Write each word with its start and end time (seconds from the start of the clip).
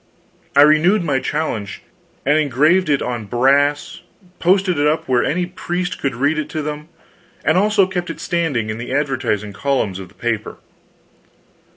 I 0.55 0.63
renewed 0.63 1.03
my 1.03 1.19
challenge, 1.19 1.83
engraved 2.25 2.89
it 2.89 3.03
on 3.03 3.25
brass, 3.25 4.01
posted 4.39 4.79
it 4.79 4.87
up 4.87 5.07
where 5.07 5.23
any 5.23 5.45
priest 5.45 5.99
could 5.99 6.15
read 6.15 6.39
it 6.39 6.49
to 6.49 6.63
them, 6.63 6.87
and 7.45 7.55
also 7.55 7.85
kept 7.85 8.09
it 8.09 8.19
standing 8.19 8.71
in 8.71 8.79
the 8.79 8.91
advertising 8.95 9.53
columns 9.53 9.99
of 9.99 10.07
the 10.07 10.15
paper. 10.15 10.57